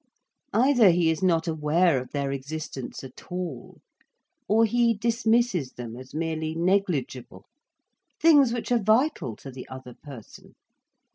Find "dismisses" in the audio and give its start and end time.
4.95-5.73